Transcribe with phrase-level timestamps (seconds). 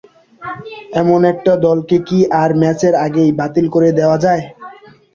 [0.93, 4.43] এমন একটা দলকে কি আর ম্যাচের আগেই বাতিল করে দেওয়া যায়?